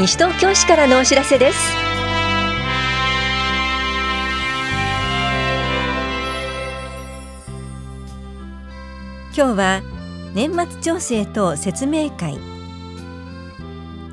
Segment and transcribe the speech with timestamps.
[0.00, 1.58] 西東京市からのお知らせです。
[9.36, 9.82] 今日は
[10.32, 12.38] 年末調整と説明会。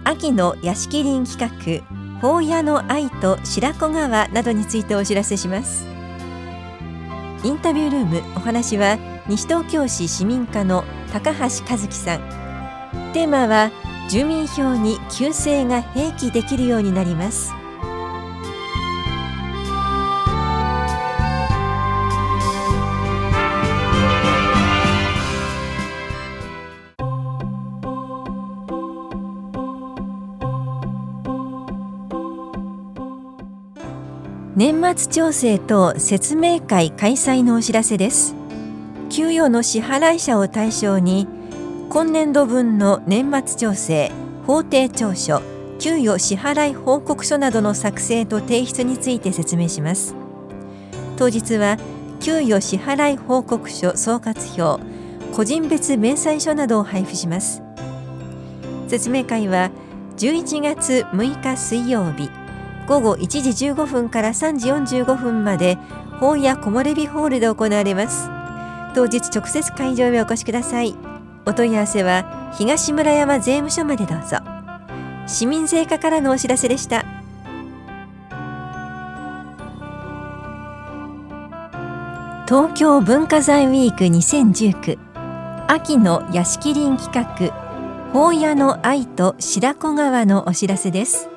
[0.04, 5.86] 秋の屋敷林企画法屋の愛と白子川などについてお知らせします。
[7.46, 8.98] インタビュールームお話は
[9.30, 10.84] 西東京市市民課の
[11.14, 12.20] 高橋和樹さん。
[13.14, 13.72] テーマは
[14.10, 17.54] 住民票に旧姓が併記できるようになります。
[34.56, 38.34] 年末調整と説明会開催のお知らせです。
[39.10, 41.28] 給与の支払い者を対象に
[41.90, 44.12] 今年度分の年末調整
[44.46, 45.42] 法定調書
[45.80, 50.14] 給与支払い報告書などの作成と提出について説明します。
[51.16, 51.78] 当日は
[52.20, 54.84] 給与支払い報告書総括表
[55.34, 57.64] 個人別明細書などを配布します。
[58.90, 59.72] 説明会は
[60.18, 62.30] 11月6日水曜日
[62.88, 65.78] 午後1時15分から3時45分まで
[66.20, 68.30] 本屋木漏れ日ホールで行われます。
[68.94, 71.07] 当日直接会場へお越しください。
[71.48, 74.38] お問い合わせは東村山税務署までどうぞ。
[75.28, 77.06] 市民税課からのお知らせでした。
[82.48, 84.98] 東京文化財ウィーク2019
[85.68, 87.68] 秋の屋敷林企画。
[88.12, 91.30] 法屋の愛と白子川のお知らせです。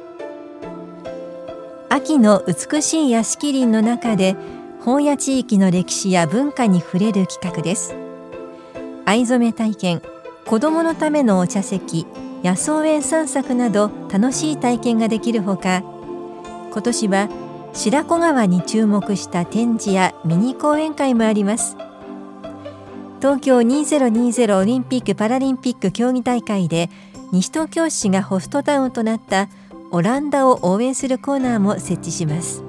[1.88, 4.36] 秋の美しい屋敷林の中で
[4.80, 7.99] 本屋地域の歴史や文化に触れる企画です。
[9.10, 10.02] 藍染め体験
[10.46, 12.06] 子どものためのお茶席
[12.44, 15.82] 野草園散策など楽しい体験ができるほか
[16.70, 17.28] 今年は
[17.72, 21.76] 白子川に注目した展示やミニ講演会もあります。
[23.18, 26.88] 東京2020オリンピック・パラリンピック競技大会で
[27.32, 29.48] 西東京市がホストタウンとなった
[29.90, 32.62] オランダを応援するコーナーも設置します。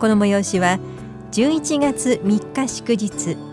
[0.00, 0.78] この催しは
[1.32, 3.49] 11月3日祝日。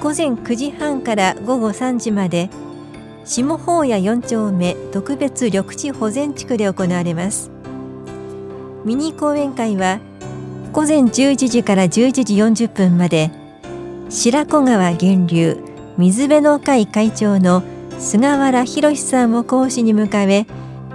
[0.00, 2.50] 午前9時半から午後3時まで
[3.24, 7.50] 下法屋4丁目特別緑地保全地区で行われます。
[8.84, 9.98] ミニ講演会は
[10.72, 11.88] 午前11時から11
[12.24, 13.32] 時40分まで
[14.08, 15.58] 白子川源流
[15.98, 17.64] 水辺の会会長の
[17.98, 20.46] 菅原博さんを講師に迎え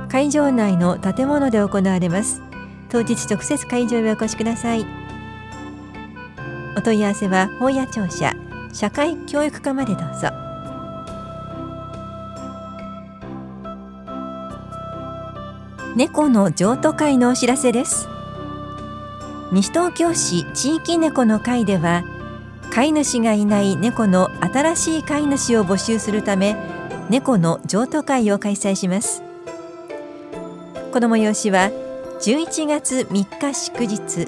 [0.08, 2.41] 会場内の建物で行われます。
[2.90, 4.85] 当日直接会場へお越しください。
[6.78, 8.34] お問い合わせは本屋庁舎
[8.73, 10.29] 社会教育課までどうぞ。
[15.95, 18.07] 猫の譲渡会のお知らせです。
[19.51, 22.03] 西東京市地域猫の会では
[22.72, 26.55] 飼い主がいない猫の新しい飼い主を募集するため
[27.11, 29.22] 猫の譲渡会を開催します。
[30.91, 31.69] この催しは
[32.22, 34.28] 11月3日祝日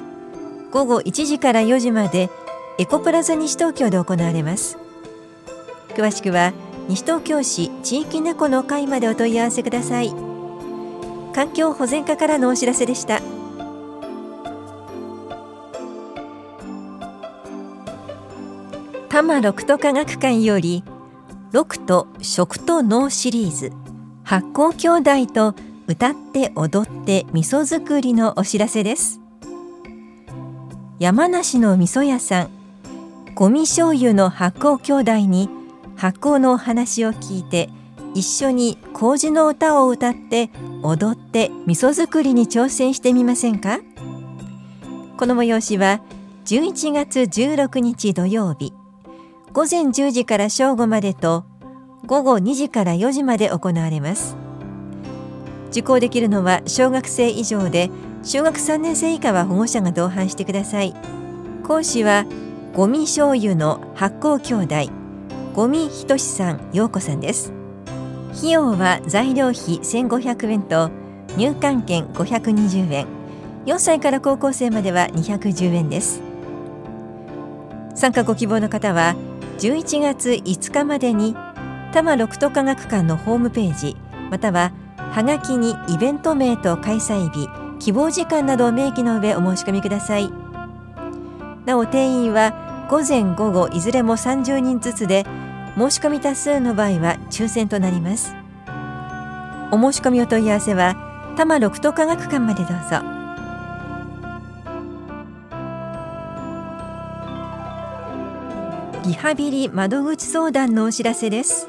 [0.70, 2.30] 午後1時から4時まで
[2.78, 4.76] エコプラザ西東京で行われます。
[5.94, 6.52] 詳しくは
[6.88, 10.12] 西東京市地域猫の会までお問い合わせください。
[11.32, 13.22] 環境保全課からのお知らせでした。
[19.08, 20.84] 多摩六都科学館より
[21.52, 23.72] 六都食と脳シリーズ
[24.24, 25.54] 発酵兄弟と
[25.86, 29.20] 歌って踊って味噌作りのお知らせです。
[30.98, 32.55] 山梨の味噌屋さん
[33.36, 35.50] ゴミ醤油の発酵兄弟に
[35.94, 37.68] 発酵のお話を聞いて
[38.14, 40.48] 一緒に麹の歌を歌って
[40.82, 43.80] 踊って味噌作りに挑戦してみませんか？
[45.18, 46.00] この催しは
[46.46, 48.72] 11月16日土曜日。
[49.52, 51.44] 午前10時から正午までと
[52.06, 54.34] 午後2時から4時まで行われます。
[55.68, 57.90] 受講できるのは小学生以上で
[58.22, 60.94] 小学3年生以下は保護者が同伴してください。
[61.64, 62.24] 講師は
[62.76, 64.92] ゴミ醤油の発酵兄弟
[65.54, 67.54] ゴミひとしさん陽子さんです。
[68.36, 70.90] 費用は材料費1500円と
[71.38, 73.06] 入館券520円。
[73.64, 76.20] 4歳から高校生までは210円です。
[77.94, 79.16] 参加ご希望の方は
[79.56, 83.96] 11月5日までに多摩六都科学館のホームページ
[84.30, 90.30] またははがきにイベント名と開催日希望時間などを明記の上お申し込みください。
[91.64, 95.24] なお定員は午前午後いずれも30人ずつで
[95.76, 98.34] 申し込み多数の場合は抽選となります。
[99.72, 100.94] お申し込みお問い合わせは
[101.32, 103.02] 多摩六都科学館までどうぞ。
[109.04, 111.68] リハビリ窓口相談のお知らせです。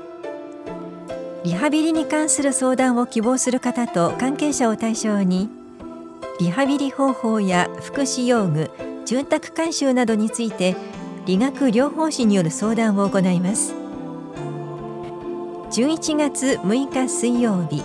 [1.44, 5.50] リハビリに関する相談を希望する方と関係者を対象に
[6.40, 8.70] リハビリ方法や福祉用具
[9.06, 10.76] 住宅改修などについて
[11.28, 13.76] 理学療法士による相談を行います。
[15.72, 17.84] 11月6日水曜日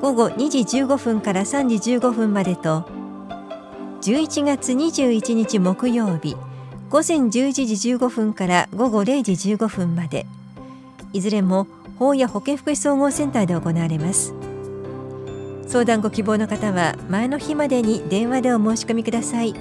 [0.00, 2.88] 午後2時15分から3時15分までと
[4.02, 6.36] 11月21日木曜日
[6.88, 10.26] 午前11時15分から午後0時15分まで
[11.12, 11.66] いずれも
[11.98, 14.32] 法や保健福祉総合センターで行われます。
[15.66, 19.52] 相談ご希望の方は前の日までに電話でお申し込みください。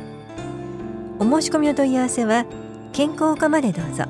[1.17, 2.45] お申し込みお問い合わせは
[2.93, 4.03] 健康課までどうぞ。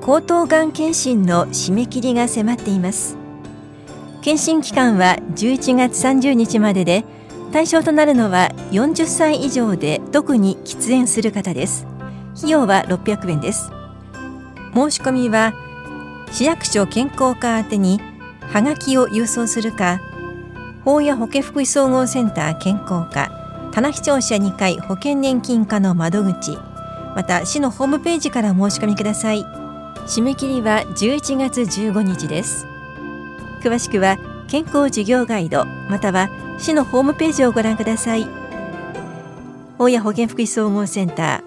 [0.00, 3.18] 口頭がん検診の締め切りが迫っています。
[4.22, 7.04] 検診期間は11月30日までで
[7.52, 11.86] 対象となるのは40歳以上で特に喫煙する方です。
[12.38, 13.70] 費用は600円です。
[14.74, 15.52] 申し込みは
[16.32, 18.00] 市役所健康課宛てに
[18.40, 20.00] はがきを郵送するか
[20.84, 23.39] 法や保健福祉総合センター健康課
[23.72, 26.58] 棚視聴者2階保険年金課の窓口。
[27.14, 29.44] また市のホームページから申し込みください。
[30.06, 32.66] 締め切りは11月15日です。
[33.62, 34.18] 詳しくは
[34.48, 38.26] 健康事業ガイドまたは市のホームページをご覧ください。
[39.78, 41.42] 大谷保健福祉総合センタ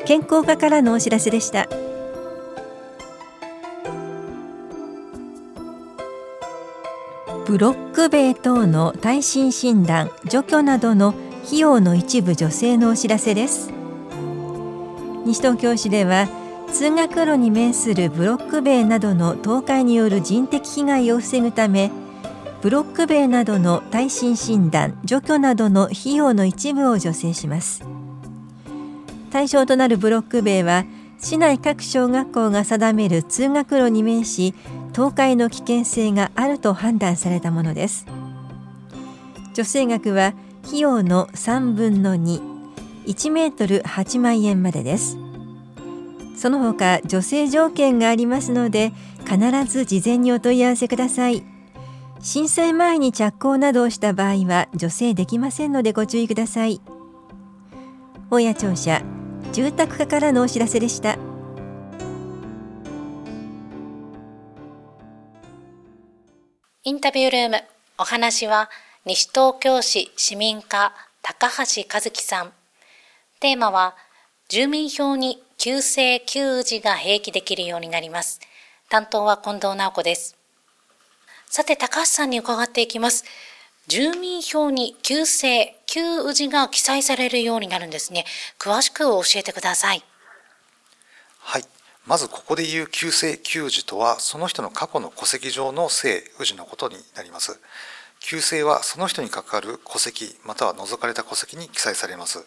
[0.00, 1.68] ー健康課からのお知らせでした。
[7.46, 11.14] ブロック塀等の耐震診断除去などの
[11.46, 13.70] 費用の一部助成のお知らせです。
[15.24, 16.28] 西東京市では
[16.72, 21.92] 通学路に面するブロック塀などの倒壊による人的被害を防ぐため
[22.62, 27.84] ブロック塀などの耐震診断除去などの費用の一部を助成します。
[29.30, 30.84] 対象となるブロック塀は
[31.18, 34.52] 市内各小学校が定める通学路に面し
[34.92, 38.04] 倒壊の危険性があると判断されたものです。
[39.54, 40.34] 助成額は
[40.66, 45.16] 費用の3分の21メートル8万円までです。
[46.36, 48.92] その他助成条件がありますので
[49.24, 51.44] 必ず事前にお問い合わせください。
[52.20, 56.80] 震災前に着工などをした場合は助成できませんのでご注意ください。
[58.30, 59.02] 大谷庁舎
[59.52, 61.16] 住宅課からのお知らせでした。
[66.82, 67.56] インタビュールーム
[67.98, 68.68] お話は
[69.08, 70.92] 西東京市市民課
[71.22, 72.52] 高橋和樹さん
[73.38, 73.94] テーマは
[74.48, 78.40] 住民票に旧姓旧字が併記できるようになります。
[78.88, 80.36] 担当は近藤直子です。
[81.48, 83.24] さて、高橋さんに伺っていきます。
[83.86, 88.24] 住民票に旧姓、旧字が記載されるようになるんですね。
[88.58, 90.02] 詳しく教えてください。
[91.38, 91.64] はい。
[92.06, 97.60] まずここで言う旧姓旧字とは、その人の過去の戸籍上の姓、氏のことになります。
[98.20, 102.44] 旧姓はその人に関わる戸籍、または除かれた戸籍に記載されます。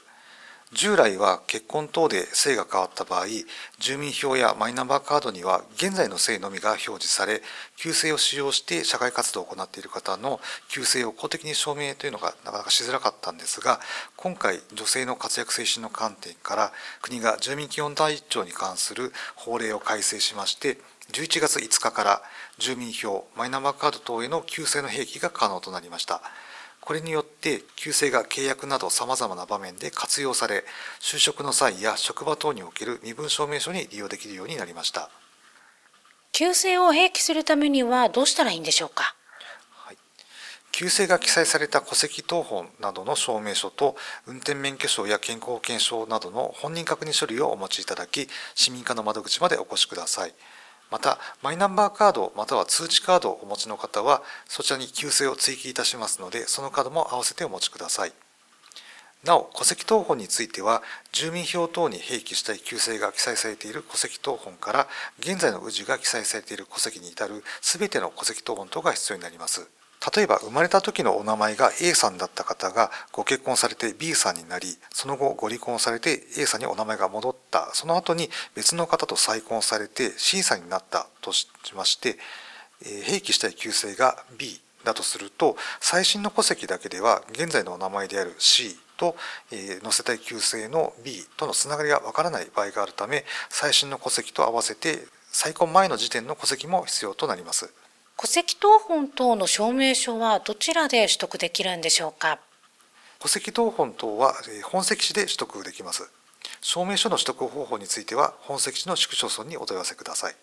[0.71, 3.25] 従来は結婚等で姓が変わった場合
[3.79, 7.41] 住民票やマイナンバーカードには現在の姓のみが表示され
[7.75, 13.79] 旧姓を使用して社会活動を行っている方の旧姓を公的に証明というのがなかなかしづらかったんですが
[14.15, 20.77] 今回女性の活躍推進の観点から国が住民基本第一条に関する法令を改正しまして
[21.11, 22.21] 11月5日から
[22.59, 26.21] 住民票マイナンバーカード等への旧姓の併記が可能となりました。
[26.81, 30.65] これによて旧姓が契約などさまざまな場面で活用され
[30.99, 35.09] 就職の際や職場等における身分証明書に利用できるようになりました。
[36.31, 39.15] 旧姓を併記するためにはどうしたらいいんでしょうか？
[40.71, 50.33] 旧姓が記載された戸籍謄本などの証明書と運転免許証や健康保険証などの本人確認書類をお持ちいただき市民課の窓口までお越しください。
[50.91, 58.13] またマイナンバーカードまたは通知カードをお持ちの方はそちらに旧姓を追記いたしますのでそのカードも併せてお持ちください。
[59.25, 60.81] なお戸籍謄本については
[61.11, 64.87] 住民票等に併記したい旧姓が記載されている戸籍謄本から
[65.19, 69.67] 現在の氏が記載されている戸籍に至る全ての戸籍謄本等が必要になります。
[70.15, 77.69] 例えば生まれた時のお名前が A さんだった方がご結婚されて B さんになりその後ご離婚されて A さんにお名前が戻った。
[77.73, 82.17] その後に別の方と再婚されて C さんになったとしまして
[82.81, 89.15] 併記したい旧姓が B だとすると最新の戸籍だけでは現在のお名前である C と、
[89.51, 97.71] え載せたい旧姓の B とのつながりがわからない場合があるため最新の戸籍と合わせて再婚前の時点の戸籍も必要となります。
[98.21, 102.37] 戸籍謄本等の証明書はどちらで取得できるんでしょうか？
[103.19, 104.33] 戸籍謄本等は
[104.65, 106.11] 本籍地で取得できます。
[106.59, 110.35] 証明書の取得方法については本籍地の市区町村にお問い合わせください。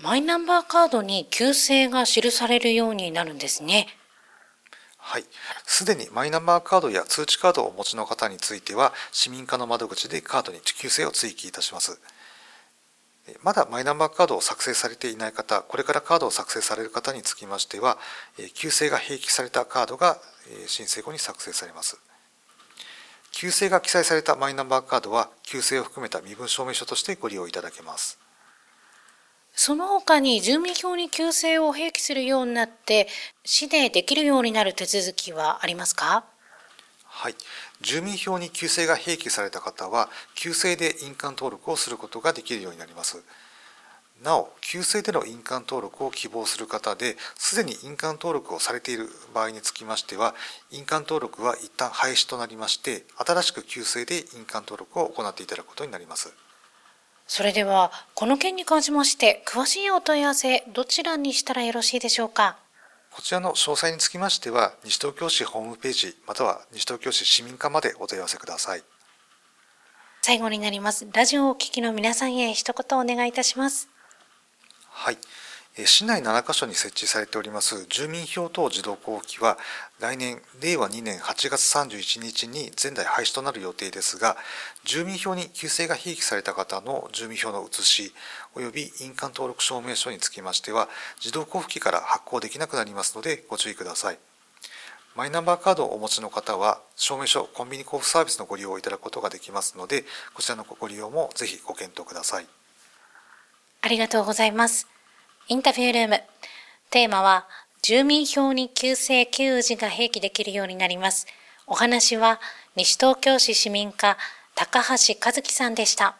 [0.00, 3.88] マイナンバーカードに旧姓が記されるようになるんですね。
[4.96, 5.24] はい、
[5.66, 12.00] すでにマイナンバーカードや通知カードをお持ちの方については市民課の窓口でカードに旧姓を追記いたします
[13.42, 17.98] まだマイナンバーカードを作成されていない方これからカードを作成される方につきましては
[18.54, 20.18] 旧姓が併記されたカードが
[20.66, 21.98] 申請後に作成されます。
[23.30, 28.18] 旧姓が記載されたマイナンバーカードは旧姓を含めた身分証明書としてご利用いただけます。
[29.54, 33.08] その他に住民票に旧姓を併記するようになって
[33.44, 36.24] 市でできるようになる手続きはありますか？
[37.20, 37.34] はい、
[37.80, 43.24] 住民票に旧姓が併記された方は旧姓で印鑑登録をすることができるようになります。
[44.22, 50.36] なお旧姓での印鑑登録を希望する方ですでに印鑑登録をされている場合につきましては
[50.70, 56.32] 印鑑登録は一旦廃止となりまして新しく旧姓で印鑑登録を行っていただくことになります。
[57.26, 62.56] それではこの件に関しまして詳しいお問い合わせどちらにしたらよろしいでしょうか？
[63.18, 68.82] こちらの詳細につきましては西東京市ホームページまたは西東京市市民課までお問い合わせください。
[70.22, 71.04] 最後になります。
[71.12, 73.88] ラジオをお聞きの皆さんへ一言お願いいたします。
[74.88, 75.18] はい
[75.86, 79.58] 市内7カ所に設置されております住民票等自動交付機は
[80.00, 84.36] 来年令和2年8月31日に前代廃止となる予定ですが
[84.84, 88.12] 住民票に旧姓が併記された方の住民票の写し
[88.56, 90.88] 及び印鑑登録証明書につきましては
[91.20, 94.18] 自動交付機から発行できなくなりますのでご注意ください。
[95.14, 100.04] マイナンバーカードをお持ちの方は証明書コンビニ交付サービスのご利用をいただくことができますので
[100.34, 102.46] こちらのご利用もぜひご検討ください。
[103.82, 104.97] ありがとうございます。
[105.50, 106.20] インタビュールーム。
[106.90, 107.46] テーマは、
[107.80, 111.26] 住民票に旧姓旧字が併記できるようになります。
[111.66, 112.38] お話は、
[112.76, 114.18] 西東京市市民課、
[114.54, 116.16] 高橋和樹さんでした。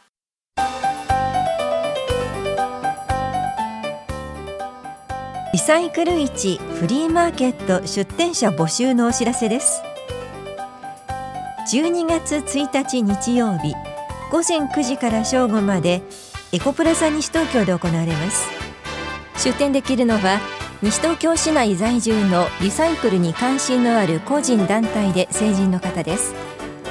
[5.52, 9.82] リサイクル市フリーマーケット出店者募集のお知らせです
[11.72, 13.74] 12月1日日曜日
[14.30, 16.02] 午前9時から正午まで
[16.52, 18.57] エコプラザ西東京で行われます
[19.38, 20.40] 出店できるのは
[20.82, 26.34] 西東京市内在住のリサイクルに関心のある個人団体で成人の方です。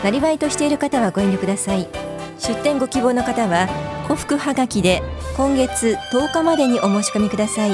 [0.04, 1.88] なりわいとしている方はご遠慮ください。
[2.40, 3.68] 出店ご希望の方は
[4.04, 5.02] 古福はがきで
[5.36, 7.72] 今月10日までにお申し込みください。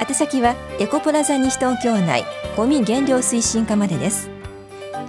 [0.00, 2.24] 宛先はエコプラザ西東京内
[2.56, 4.30] ゴミ減量推進課までです。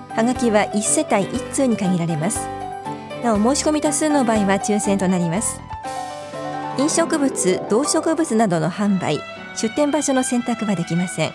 [0.10, 2.48] はがきは1世帯1通に限られます。
[3.24, 5.63] なお申し込み多数の場合は抽選となります。
[6.78, 9.20] 飲食物動植物などの販売
[9.56, 11.32] 出店場所の選択はできません。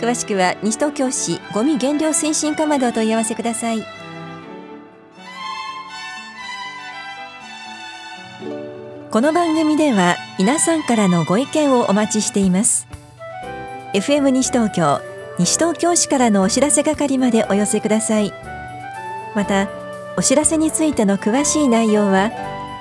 [0.00, 3.84] 詳しくは西東京市ごみ減量推進課までお問い合わせください。
[9.10, 12.86] この番組では皆さんからのご意見をお待ちしています。
[13.92, 15.00] FM 西東京
[15.38, 18.32] 西東京市からのお知らせ係までお寄せください。
[19.34, 19.68] また
[20.16, 22.30] お知らせについての詳しい内容は